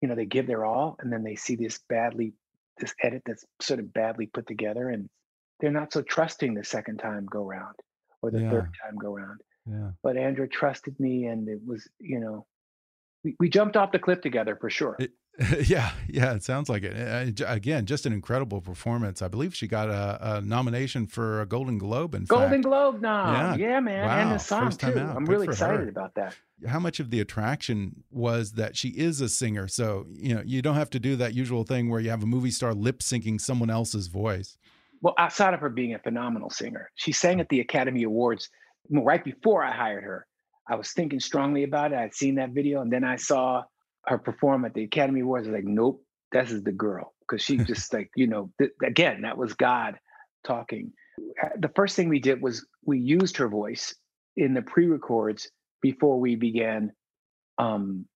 [0.03, 2.35] you know, they give their all, and then they see this badly,
[2.79, 5.09] this edit that's sort of badly put together, and
[5.61, 7.77] they're not so trusting the second time go round
[8.21, 9.41] or the third time go round.
[9.67, 9.91] yeah.
[10.03, 12.47] But Andra trusted me, and it was, you know,
[13.27, 14.97] we, we jumped off the cliff together for sure.
[14.99, 15.13] It-
[15.67, 17.43] yeah, yeah, it sounds like it.
[17.47, 19.21] Again, just an incredible performance.
[19.21, 22.15] I believe she got a, a nomination for a Golden Globe.
[22.15, 23.73] In Golden fact, Globe nom, Yeah.
[23.73, 25.01] yeah, man, and Wow, the song first time too.
[25.01, 25.15] out.
[25.15, 25.89] I'm Good really excited her.
[25.91, 26.35] about that.
[26.67, 29.69] how much of the attraction was that she is a singer?
[29.69, 32.27] So you know, you don't have to do that usual thing where you have a
[32.27, 34.57] movie star lip syncing someone else's voice.
[35.03, 37.41] Well, outside of her being a phenomenal singer, she sang hmm.
[37.41, 38.49] at the Academy Awards
[38.89, 40.27] right before I hired her.
[40.69, 41.99] I was thinking strongly about it.
[41.99, 43.63] I'd seen that video, and then I saw
[44.07, 45.47] her perform at the Academy Awards.
[45.47, 46.03] I was like, nope,
[46.33, 47.15] this is the girl.
[47.21, 49.97] because she just like you know th- again that was God
[50.45, 50.93] talking.
[51.43, 53.95] Uh, the first thing we did was we used her voice
[54.37, 55.51] in the pre-records
[55.81, 56.93] before we began
[57.59, 58.07] um,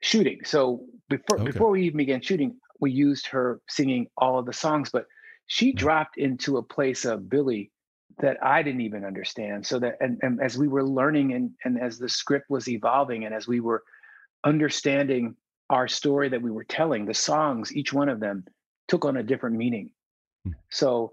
[0.00, 0.40] shooting.
[0.44, 1.44] So before okay.
[1.44, 5.06] before we even began shooting, we used her singing all of the songs, but
[5.46, 7.70] she dropped into a place of Billie
[8.20, 9.66] that I didn't even understand.
[9.66, 13.24] So that and, and as we were learning and and as the script was evolving
[13.24, 13.82] and as we were
[14.44, 15.36] understanding
[15.70, 18.44] our story that we were telling, the songs, each one of them
[18.88, 19.90] took on a different meaning.
[20.44, 20.52] Hmm.
[20.70, 21.12] So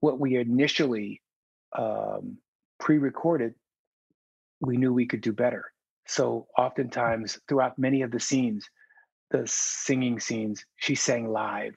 [0.00, 1.20] what we initially
[1.76, 2.38] um,
[2.78, 3.54] pre-recorded,
[4.60, 5.64] we knew we could do better.
[6.06, 8.68] So oftentimes throughout many of the scenes,
[9.30, 11.74] the singing scenes, she sang live.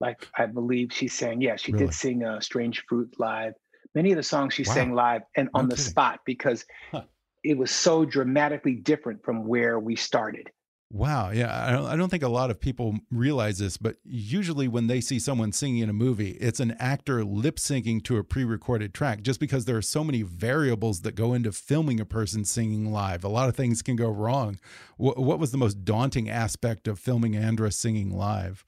[0.00, 1.86] Like I believe she sang, yeah, she really?
[1.86, 3.52] did sing uh, "Strange Fruit" live.
[3.94, 4.74] Many of the songs she wow.
[4.74, 7.02] sang live and on the spot because huh.
[7.42, 10.50] it was so dramatically different from where we started.
[10.92, 11.30] Wow.
[11.30, 11.66] Yeah.
[11.66, 15.00] I don't, I don't think a lot of people realize this, but usually when they
[15.00, 18.92] see someone singing in a movie, it's an actor lip syncing to a pre recorded
[18.92, 22.90] track just because there are so many variables that go into filming a person singing
[22.90, 23.22] live.
[23.22, 24.58] A lot of things can go wrong.
[24.96, 28.64] What, what was the most daunting aspect of filming Andra singing live?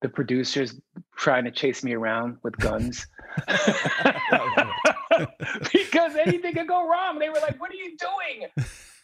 [0.00, 0.80] The producers
[1.16, 3.06] trying to chase me around with guns.
[5.72, 7.18] because anything could go wrong.
[7.18, 8.48] They were like, What are you doing?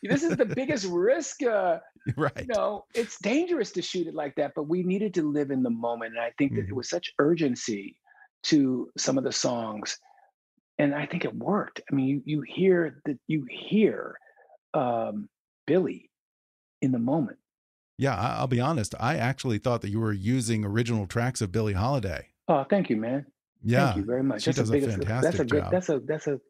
[0.02, 1.42] this is the biggest risk.
[1.42, 1.78] Uh,
[2.16, 2.32] right.
[2.38, 5.62] You know, it's dangerous to shoot it like that, but we needed to live in
[5.62, 6.12] the moment.
[6.12, 6.56] And I think mm-hmm.
[6.56, 6.76] that it mm-hmm.
[6.76, 7.96] was such urgency
[8.44, 9.98] to some of the songs.
[10.78, 11.80] And I think it worked.
[11.90, 14.18] I mean, you, you hear that you hear
[14.74, 15.28] um,
[15.66, 16.10] Billie
[16.82, 17.38] in the moment.
[17.96, 18.94] Yeah, I'll be honest.
[18.98, 22.28] I actually thought that you were using original tracks of Billie Holiday.
[22.48, 23.26] Oh, thank you, man.
[23.62, 24.42] Yeah, thank you very much.
[24.42, 25.72] She that's does a, biggest, fantastic that's a good, job.
[25.72, 26.40] That's a that's a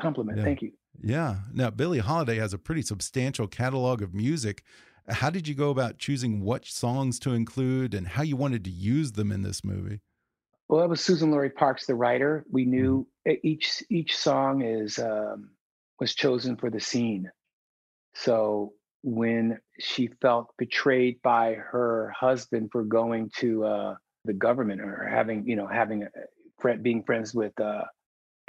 [0.00, 0.38] compliment.
[0.38, 0.44] Yeah.
[0.44, 0.72] Thank you.
[1.02, 1.36] Yeah.
[1.52, 4.62] Now, Billie Holiday has a pretty substantial catalog of music.
[5.08, 8.70] How did you go about choosing what songs to include and how you wanted to
[8.70, 10.00] use them in this movie?
[10.68, 12.46] Well, that was Suzan-Lori Parks, the writer.
[12.50, 13.38] We knew mm.
[13.42, 15.50] each each song is um,
[16.00, 17.30] was chosen for the scene.
[18.14, 18.72] So
[19.04, 25.46] when she felt betrayed by her husband for going to uh, the government or having,
[25.46, 27.82] you know, having a, being friends with uh,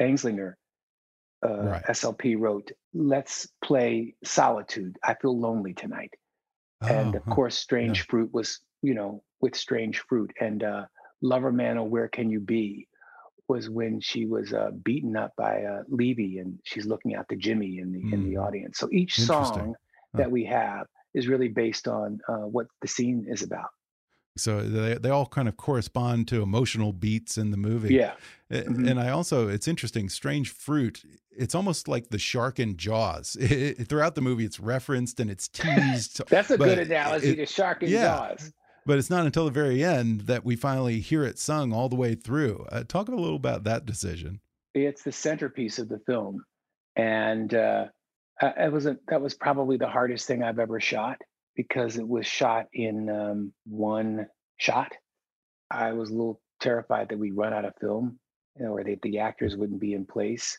[0.01, 0.53] Anslinger,
[1.45, 1.83] uh, right.
[1.89, 4.97] SLP wrote, "Let's play Solitude.
[5.03, 6.13] I feel lonely tonight."
[6.81, 8.05] Oh, and of course, Strange yeah.
[8.09, 10.85] Fruit was, you know, with Strange Fruit and uh,
[11.21, 12.87] Lover Man or Where Can You Be
[13.49, 17.35] was when she was uh, beaten up by uh, Levy and she's looking out to
[17.35, 18.13] Jimmy in the mm.
[18.13, 18.41] in the hmm.
[18.41, 18.79] audience.
[18.79, 19.75] So each song
[20.15, 20.23] huh.
[20.23, 23.69] that we have is really based on uh, what the scene is about.
[24.37, 27.93] So they they all kind of correspond to emotional beats in the movie.
[27.93, 28.15] Yeah.
[28.49, 28.89] Mm -hmm.
[28.89, 31.05] And I also it's interesting strange fruit
[31.37, 33.37] it's almost like the shark in jaws.
[33.45, 36.21] It, it, throughout the movie it's referenced and it's teased.
[36.29, 38.53] That's a good analogy it, to shark in yeah, jaws.
[38.85, 41.95] But it's not until the very end that we finally hear it sung all the
[41.95, 42.65] way through.
[42.71, 44.39] Uh, talk a little about that decision.
[44.73, 46.43] It's the centerpiece of the film.
[46.95, 47.87] And uh,
[48.41, 51.17] it was a, that was probably the hardest thing I've ever shot
[51.55, 54.91] because it was shot in um, one shot.
[55.71, 58.19] I was a little terrified that we'd run out of film,
[58.57, 60.57] you know, or that the actors wouldn't be in place.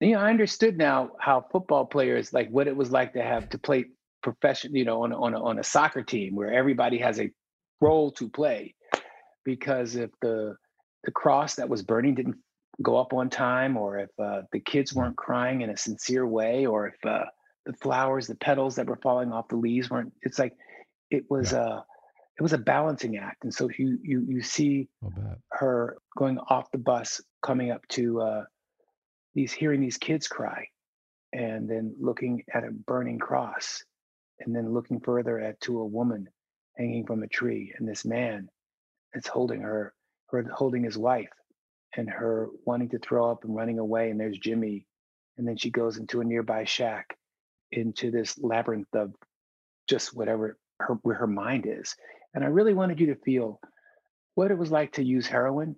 [0.00, 3.48] You know, I understood now how football players like what it was like to have
[3.50, 3.86] to play
[4.22, 7.30] profession, you know, on on a, on a soccer team where everybody has a
[7.80, 8.74] role to play.
[9.44, 10.56] Because if the
[11.04, 12.36] the cross that was burning didn't
[12.82, 16.66] go up on time, or if uh, the kids weren't crying in a sincere way,
[16.66, 17.24] or if uh,
[17.66, 20.12] the flowers, the petals that were falling off the leaves weren't.
[20.22, 20.54] It's like
[21.10, 21.66] it was yeah.
[21.66, 21.76] a
[22.38, 24.88] it was a balancing act, and so you you you see
[25.50, 28.44] her going off the bus, coming up to uh,
[29.34, 30.68] these hearing these kids cry,
[31.32, 33.82] and then looking at a burning cross,
[34.40, 36.28] and then looking further at to a woman
[36.76, 38.48] hanging from a tree, and this man
[39.12, 39.92] that's holding her,
[40.30, 41.30] her holding his wife,
[41.96, 44.86] and her wanting to throw up and running away, and there's Jimmy,
[45.36, 47.16] and then she goes into a nearby shack
[47.72, 49.12] into this labyrinth of
[49.88, 51.94] just whatever her where her mind is.
[52.34, 53.60] And I really wanted you to feel
[54.34, 55.76] what it was like to use heroin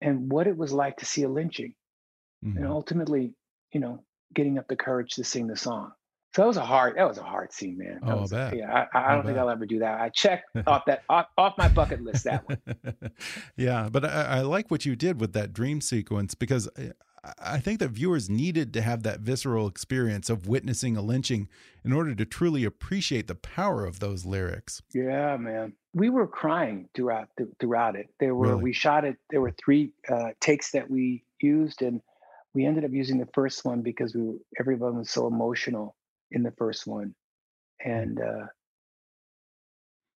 [0.00, 1.74] and what it was like to see a lynching.
[2.44, 2.58] Mm-hmm.
[2.58, 3.34] And ultimately,
[3.72, 5.92] you know, getting up the courage to sing the song.
[6.36, 7.98] So that was a hard, that was a hard scene, man.
[8.04, 8.58] That oh, was, bad.
[8.58, 9.98] Yeah, I, I don't think I'll ever do that.
[9.98, 12.60] I checked off that off, off my bucket list that one.
[13.56, 16.90] yeah, but I, I, like what you did with that dream sequence because uh,
[17.38, 21.48] I think that viewers needed to have that visceral experience of witnessing a lynching
[21.82, 24.82] in order to truly appreciate the power of those lyrics.
[24.92, 25.72] Yeah, man.
[25.94, 28.10] We were crying throughout throughout it.
[28.20, 28.62] There were really?
[28.62, 29.16] we shot it.
[29.30, 32.02] There were three uh, takes that we used, and
[32.52, 35.95] we ended up using the first one because we were, everyone was so emotional
[36.30, 37.14] in the first one,
[37.84, 38.46] and uh,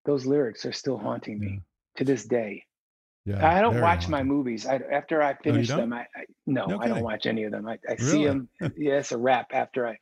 [0.04, 1.58] those lyrics are still haunting me yeah.
[1.98, 2.64] to this day.
[3.26, 4.66] Yeah, I don't watch my movies.
[4.66, 7.68] I, after I finish them, I, I no, No I don't watch any of them.
[7.68, 8.24] I, I see Really?
[8.26, 8.48] them.
[8.76, 9.48] yeah, it's a wrap.
[9.52, 9.98] After I,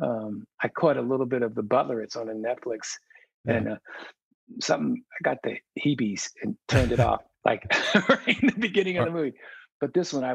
[0.00, 2.00] um, I caught a little bit of the Butler.
[2.00, 2.92] It's on a Netflix,
[3.44, 3.54] Yeah.
[3.54, 3.76] and uh,
[4.60, 7.64] something I got the heebies and turned it off like
[8.08, 9.34] right in the beginning of the movie.
[9.84, 10.34] But this one, I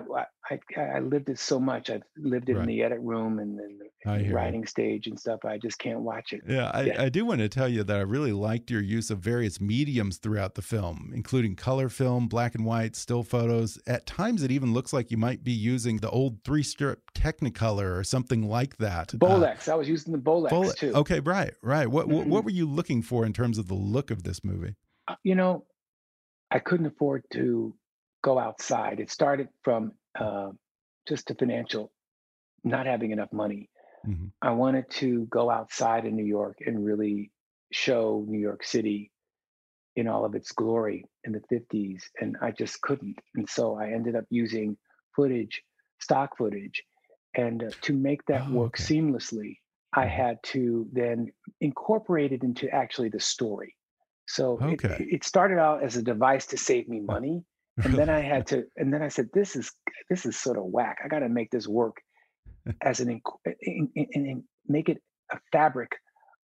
[0.52, 1.90] I I lived it so much.
[1.90, 2.62] I've lived it Right.
[2.62, 5.40] in the edit room and then the writing stage and stuff.
[5.44, 6.42] I just can't watch it.
[6.48, 7.02] Yeah, I, Yeah.
[7.02, 10.18] I do want to tell you that I really liked your use of various mediums
[10.20, 13.80] throughout the film, including color film, black and white, still photos.
[13.88, 17.98] At times, it even looks like you might be using the old three strip Technicolor
[17.98, 19.16] or something like that.
[19.20, 20.94] Uh, I was using the Bolex Bole- too.
[20.94, 21.88] Okay, right, right.
[21.88, 22.30] What, what Mhm.
[22.30, 24.76] what were you looking for in terms of the look of this movie?
[25.08, 25.66] uh, you know,
[26.52, 27.74] I couldn't afford to
[28.24, 29.00] go outside.
[29.00, 30.52] It started from uh,
[31.08, 31.92] just a financial,
[32.64, 33.70] not having enough money.
[34.04, 34.32] Mhm.
[34.42, 37.32] I wanted to go outside in New York and really
[37.72, 39.12] show New York City
[39.96, 42.04] in all of its glory in the 50s.
[42.22, 43.20] And I just couldn't.
[43.36, 44.78] And so I ended up using
[45.16, 45.62] footage,
[46.00, 46.84] stock footage.
[47.36, 48.84] And uh, to make that Oh, work okay.
[48.84, 49.58] seamlessly,
[49.94, 50.10] I Mhm.
[50.10, 53.76] had to then incorporate it into actually the story.
[54.28, 55.06] So it, Okay.
[55.12, 57.44] it started out as a device to save me money.
[57.84, 59.72] And then I had to, and then I said, this is
[60.10, 60.98] this is sort of whack.
[61.04, 61.98] I got to make this work
[62.82, 63.22] as an
[63.62, 65.92] in, in, in, make it a fabric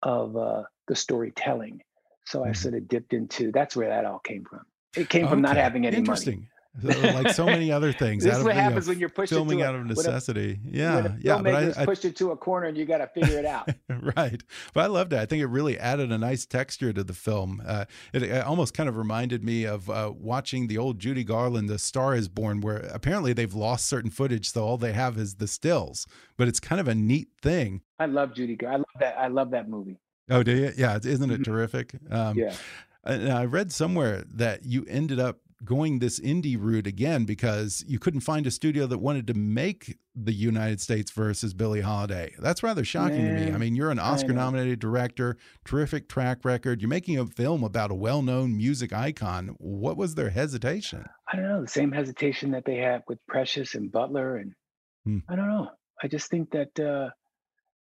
[0.03, 1.81] of uh, the storytelling.
[2.25, 2.55] So I Mhm.
[2.57, 3.51] sort of dipped into.
[3.51, 4.61] That's where that all came from.
[4.95, 5.99] It came from not having any money.
[6.01, 6.48] Interesting.
[6.83, 8.23] Like so many other things.
[8.23, 9.75] This out is of, what you know, happens when you're pushed filming into a- out
[9.75, 10.59] of a- necessity.
[10.63, 11.41] when yeah, a yeah.
[11.41, 13.69] But I, I pushed into a corner and you got to figure it out.
[14.15, 14.41] right.
[14.73, 15.19] But I loved it.
[15.19, 17.61] I think it really added a nice texture to the film.
[17.65, 21.69] Uh, it, it almost kind of reminded me of uh, watching the old Judy Garland,
[21.69, 25.35] The Star is Born, where apparently they've lost certain footage, so all they have is
[25.35, 26.05] the stills.
[26.37, 27.81] But it's kind of a neat thing.
[27.99, 28.57] I love Judy.
[28.65, 29.17] I love that.
[29.17, 29.97] I love that movie.
[30.29, 30.71] Oh, do you?
[30.77, 31.45] Yeah, isn't it Mhm.
[31.45, 31.95] terrific?
[32.11, 32.53] Um, Yeah.
[33.03, 37.99] And I read somewhere that you ended up going this indie route again because you
[37.99, 42.33] couldn't find a studio that wanted to make the United States versus Billie Holiday.
[42.39, 43.51] That's rather shocking to me.
[43.51, 43.99] I mean, you're an.
[43.99, 46.81] Oscar nominated director, terrific track record.
[46.81, 49.55] You're making a film about a well known music icon.
[49.59, 51.05] What was their hesitation?
[51.31, 54.37] I don't know, the same hesitation that they had with Precious and Butler.
[54.37, 54.53] And
[55.05, 55.19] Hmm.
[55.29, 55.69] I don't know.
[56.03, 57.09] I just think that, uh,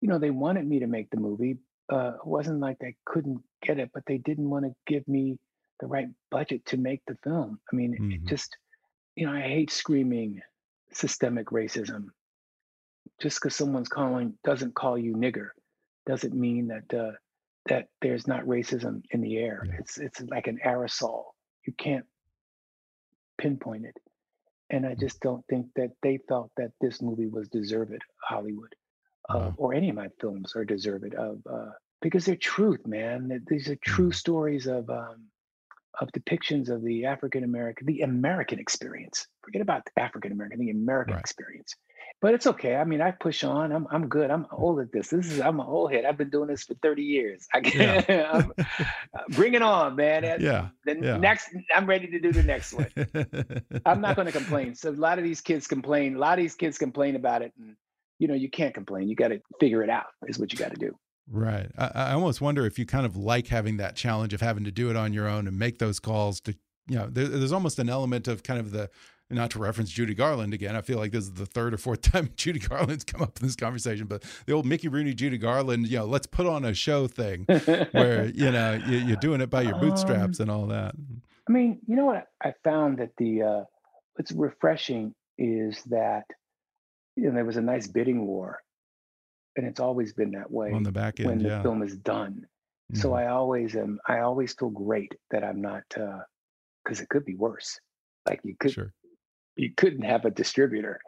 [0.00, 1.56] you know, they wanted me to make the movie.
[1.90, 5.38] Uh, it wasn't like they couldn't get it, but they didn't want to give me
[5.80, 7.60] the right budget to make the film.
[7.72, 8.14] I mean, Mhm.
[8.14, 8.56] it just,
[9.16, 10.40] you know, I hate screaming
[10.92, 12.10] systemic racism.
[13.20, 15.50] Just because someone's calling doesn't call you nigger
[16.06, 17.12] doesn't mean that uh,
[17.68, 19.66] that there's not racism in the air.
[19.66, 19.76] Yeah.
[19.78, 21.24] It's it's like an aerosol.
[21.66, 22.06] You can't
[23.38, 23.96] pinpoint it.
[24.70, 28.74] And I just don't think that they felt that this movie was deserved Hollywood,
[29.28, 29.54] uh, Wow.
[29.56, 31.70] or any of my films are deserved of, uh,
[32.02, 33.44] because they're truth, man.
[33.46, 34.14] These are true Mhm.
[34.14, 35.30] stories of um,
[36.00, 39.26] of depictions of the African American, the American experience.
[39.42, 41.20] Forget about the African American, the American Right.
[41.20, 41.74] experience.
[42.22, 42.76] But it's okay.
[42.76, 43.72] I mean, I push on.
[43.72, 44.30] I'm I'm good.
[44.30, 45.08] I'm old at this.
[45.10, 46.04] This is I'm an old head.
[46.06, 47.46] I've been doing this for 30 years.
[47.54, 48.00] I Yeah.
[48.02, 48.52] can I'm,
[49.14, 50.22] uh, bring it on, man.
[50.40, 51.16] Yeah, The yeah.
[51.18, 52.88] next, I'm ready to do the next one.
[53.86, 54.74] I'm not going to complain.
[54.74, 56.16] So a lot of these kids complain.
[56.16, 57.76] A lot of these kids complain about it, and
[58.18, 59.08] you know you can't complain.
[59.08, 60.06] You got to figure it out.
[60.26, 60.96] Is what you got to do.
[61.30, 61.70] Right.
[61.76, 64.70] I, I almost wonder if you kind of like having that challenge of having to
[64.70, 66.54] do it on your own and make those calls to,
[66.88, 68.90] you know, there, there's almost an element of kind of the,
[69.28, 70.76] not to reference Judy Garland again.
[70.76, 73.46] I feel like this is the third or fourth time Judy Garland's come up in
[73.46, 76.74] this conversation, but the old Mickey Rooney, Judy Garland, you know, let's put on a
[76.74, 77.44] show thing
[77.90, 80.94] where, you know, you, you're doing it by your bootstraps Um, and all that.
[81.48, 82.26] I mean, you know what?
[82.42, 83.64] I found that the uh,
[84.14, 86.24] what's refreshing is that
[87.14, 88.58] you know there was a nice bidding war,
[89.56, 91.62] and it's always been that way On the back end when the yeah.
[91.62, 92.46] film is done.
[92.94, 93.16] So Mhm.
[93.18, 93.98] I always am.
[94.06, 97.80] I always feel great that I'm not because it could be worse.
[98.28, 98.92] Like you could Sure.
[99.56, 101.00] you couldn't have a distributor.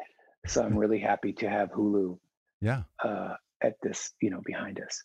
[0.46, 2.18] So I'm really happy to have Hulu
[2.60, 2.82] Yeah.
[3.04, 5.04] uh, at this, you know, behind us.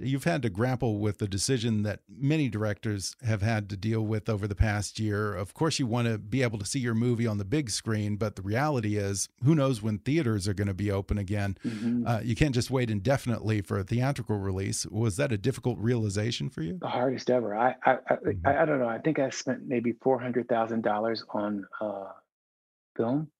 [0.00, 4.28] You've had to grapple with the decision that many directors have had to deal with
[4.28, 5.34] over the past year.
[5.34, 8.16] Of course, you want to be able to see your movie on the big screen,
[8.16, 11.56] but the reality is, who knows when theaters are going to be open again?
[11.64, 12.08] Mhm.
[12.08, 14.86] Uh, you can't just wait indefinitely for a theatrical release.
[14.86, 16.78] Was that a difficult realization for you?
[16.80, 17.54] the hardest ever.
[17.56, 18.40] I I, I Mhm.
[18.46, 18.88] I I don't know.
[18.88, 22.12] I think I spent maybe four hundred thousand dollars on uh,
[22.96, 23.30] film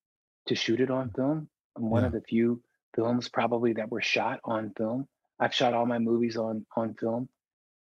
[0.46, 1.48] to shoot it on film.
[1.76, 2.08] I'm one Yeah.
[2.08, 2.62] of the few
[2.94, 5.06] films probably that were shot on film.
[5.40, 7.28] I've shot all my movies on on film.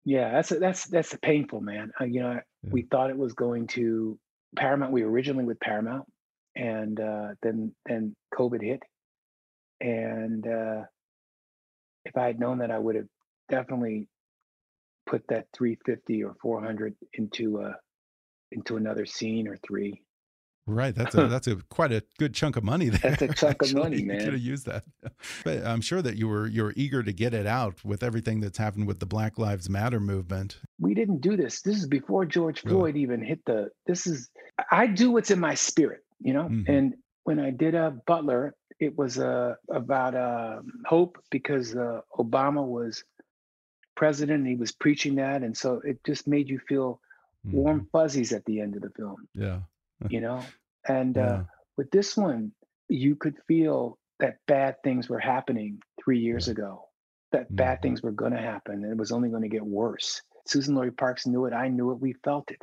[0.04, 1.92] Yeah, that's that's that's painful, man.
[2.00, 2.70] Uh, you know, Yeah.
[2.72, 4.18] we thought it was going to
[4.56, 4.92] Paramount.
[4.92, 6.06] We originally with Paramount,
[6.56, 8.82] and uh, then then COVID hit,
[9.80, 10.82] and uh,
[12.04, 13.08] if I had known that, I would have
[13.48, 14.08] definitely
[15.06, 17.74] put that 350 or 400 into a
[18.52, 20.02] into another scene or three.
[20.66, 23.10] Right, that's a that's a quite a good chunk of money there.
[23.10, 23.70] That's a chunk actually.
[23.70, 24.18] of money, man.
[24.18, 24.84] You could have used that,
[25.44, 28.40] but I'm sure that you were you were eager to get it out with everything
[28.40, 30.58] that's happened with the Black Lives Matter movement.
[30.78, 31.62] We didn't do this.
[31.62, 33.02] This is before George Floyd really?
[33.02, 33.70] even hit the.
[33.86, 34.30] This is
[34.70, 36.48] I do what's in my spirit, you know.
[36.48, 36.78] Mm -hmm.
[36.78, 36.94] And
[37.24, 43.04] when I did a Butler, it was uh, about uh, hope because uh, Obama was
[43.94, 44.46] president.
[44.46, 47.00] he was preaching that, and so it just made you feel
[47.44, 47.56] mm -hmm.
[47.56, 49.28] warm fuzzies at the end of the film.
[49.34, 49.60] Yeah,
[50.08, 50.42] you know.
[50.88, 51.42] And uh,
[51.76, 52.52] with this one,
[52.88, 56.52] you could feel that bad things were happening three years yeah.
[56.52, 56.88] ago.
[57.32, 57.56] That mm -hmm.
[57.56, 57.82] bad mm-hmm.
[57.82, 60.22] things were going to happen, and it was only going to get worse.
[60.50, 61.52] Suzan-Lori Parks knew it.
[61.52, 62.00] I knew it.
[62.00, 62.62] We felt it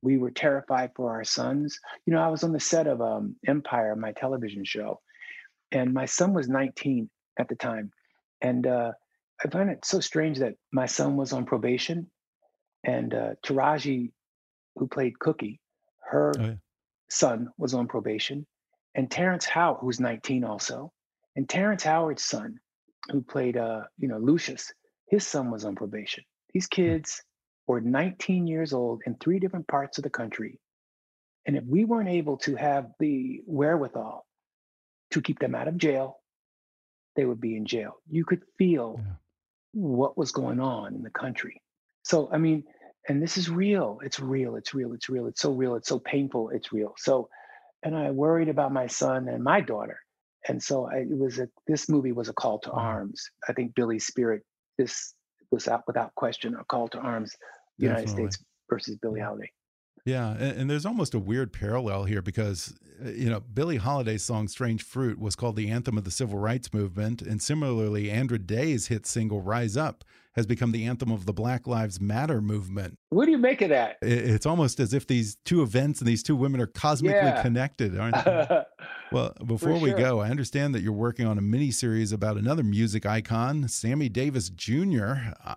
[0.00, 1.78] we were terrified for our sons.
[2.06, 5.00] You know, I was on the set of um, Empire, my television show,
[5.70, 7.90] and my son was 19 at the time.
[8.40, 8.92] And uh,
[9.44, 12.10] I find it so strange that my son was on probation,
[12.84, 14.12] and uh, Taraji,
[14.76, 15.60] who played Cookie,
[16.10, 16.54] her oh, yeah.
[17.12, 18.46] Son was on probation,
[18.94, 20.92] and Terrence Howard, who's 19 also,
[21.36, 22.58] and Terrence Howard's son,
[23.10, 24.72] who played, uh, you know, Lucius,
[25.08, 26.24] his son was on probation.
[26.52, 26.82] These hmm.
[26.82, 27.22] kids
[27.66, 30.58] were 19 years old in three different parts of the country.
[31.46, 34.24] And if we weren't able to have the wherewithal
[35.10, 36.18] to keep them out of jail,
[37.16, 37.96] they would be in jail.
[38.08, 39.12] You could feel yeah.
[39.72, 41.60] what was going on in the country.
[42.04, 42.64] So, I mean,
[43.08, 43.98] and this is real.
[44.02, 44.56] It's real.
[44.56, 44.92] It's real.
[44.92, 45.26] It's real.
[45.26, 45.74] It's so real.
[45.74, 46.50] It's so painful.
[46.50, 46.94] It's real.
[46.98, 47.28] So,
[47.82, 49.98] and I worried about my son and my daughter.
[50.48, 53.22] And so I, it was a, this movie was a call to arms.
[53.48, 54.42] I think Billie's spirit,
[54.78, 55.14] this
[55.50, 57.34] was out without question a call to arms,
[57.78, 58.38] United States
[58.68, 59.50] versus Billie Holiday.
[60.04, 62.74] Yeah, and, and, there's almost a weird parallel here because
[63.04, 66.40] uh, you know Billie Holiday's song "Strange Fruit" was called the anthem of the civil
[66.40, 70.02] rights movement, and similarly, Andra Day's hit single "Rise Up"
[70.34, 72.98] has become the anthem of the Black Lives Matter movement.
[73.10, 73.98] What do you make of that?
[74.00, 77.42] It's almost as if these two events and these two women are cosmically yeah.
[77.42, 78.62] connected, aren't they?
[79.12, 82.62] well, before we go, I understand that you're working on a mini series about another
[82.62, 85.14] music icon, Sammy Davis Jr.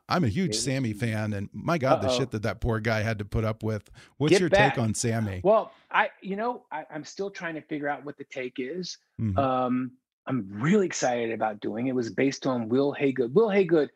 [0.09, 0.63] I'm a huge Davis.
[0.63, 2.01] Sammy fan, and my God, uh -oh.
[2.03, 3.89] the shit that that poor guy had to put up with.
[4.17, 4.73] What's Get your back.
[4.73, 5.39] take on Sammy?
[5.43, 8.97] Well, I, you know, I, am still trying to figure out what the take is.
[9.17, 9.39] Mm -hmm.
[9.39, 9.91] um,
[10.27, 11.87] I'm really excited about doing.
[11.87, 13.33] It was based on Wil Haygood.
[13.33, 13.89] Wil Haygood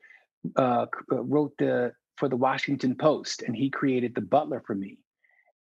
[0.56, 5.00] uh, uh, wrote the for the Washington Post, and he created the Butler for me,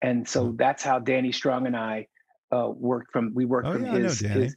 [0.02, 2.08] and so that's how Danny Strong and I
[2.52, 3.34] uh, worked from.
[3.34, 4.24] We worked oh, from yeah, his.
[4.24, 4.46] I know Danny.
[4.46, 4.56] His,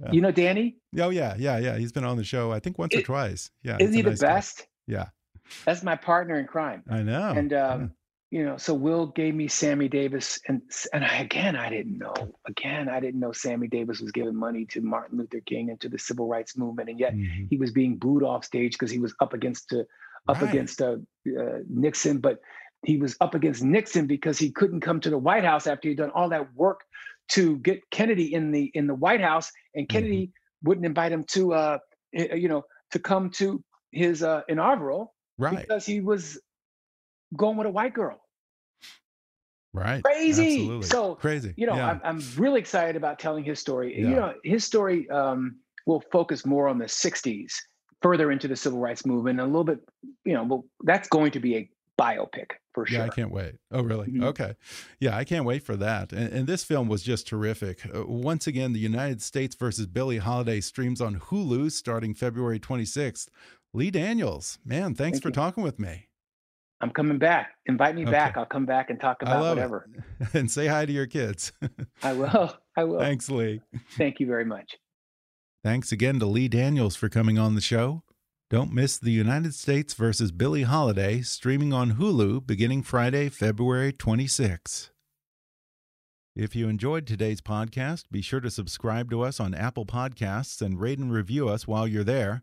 [0.00, 0.12] yeah.
[0.12, 0.76] You know Danny?
[0.98, 1.76] Oh yeah, yeah, yeah.
[1.76, 3.50] He's been on the show, I think once it, or twice.
[3.62, 4.58] Yeah, isn't he the best?
[4.58, 4.64] Guy.
[4.86, 5.06] Yeah,
[5.64, 6.82] that's my partner in crime.
[6.88, 7.30] I know.
[7.30, 7.92] And um,
[8.32, 10.62] you know, so Wil gave me Sammy Davis, and
[10.94, 12.14] and I, again, I didn't know.
[12.46, 15.90] Again, I didn't know Sammy Davis was giving money to Martin Luther King and to
[15.90, 17.44] the civil rights movement, and yet mm-hmm.
[17.50, 19.82] he was being booed off stage because he was up against uh,
[20.28, 20.48] up right.
[20.48, 20.96] against uh,
[21.28, 22.38] uh, Nixon, but
[22.86, 25.98] he was up against Nixon because he couldn't come to the White House after he'd
[25.98, 26.84] done all that work
[27.32, 30.68] to get Kennedy in the in the White House, and Kennedy mm-hmm.
[30.68, 31.78] wouldn't invite him to uh,
[32.12, 36.40] you know to come to his uh, inaugural right because he was
[37.36, 38.21] going with a white girl
[39.74, 40.02] Right.
[40.04, 40.60] Crazy.
[40.60, 40.86] Absolutely.
[40.86, 41.54] So crazy.
[41.56, 41.90] You know, yeah.
[41.90, 43.98] I'm, I'm really excited about telling his story.
[43.98, 44.08] Yeah.
[44.08, 45.56] You know, his story um,
[45.86, 47.52] will focus more on the 60s,
[48.02, 49.80] further into the civil rights movement, a little bit,
[50.24, 52.98] you know, well, that's going to be a biopic for sure.
[52.98, 53.54] Yeah, I can't wait.
[53.70, 54.08] Oh, really?
[54.08, 54.28] Mm -hmm.
[54.28, 54.54] Okay.
[54.98, 56.12] Yeah, I can't wait for that.
[56.12, 57.84] And, and this film was just terrific.
[57.86, 63.28] Uh, once again, the United States versus Billie Holiday streams on Hulu starting February 26th.
[63.74, 65.44] Lee Daniels, man, thanks Thank for you.
[65.44, 66.11] talking with me.
[66.82, 67.52] I'm coming back.
[67.66, 68.10] Invite me okay.
[68.10, 68.36] back.
[68.36, 69.88] I'll come back and talk about whatever.
[70.34, 71.52] And say hi to your kids.
[72.02, 72.56] I will.
[72.76, 73.00] I will.
[73.00, 73.60] Thanks, Lee.
[73.96, 74.76] Thank you very much.
[75.64, 78.02] Thanks again to Lee Daniels for coming on the show.
[78.50, 84.90] Don't miss the United States versus Billie Holiday streaming on Hulu beginning Friday, February 26.
[86.34, 90.80] If you enjoyed today's podcast, be sure to subscribe to us on Apple Podcasts and
[90.80, 92.42] rate and review us while you're there.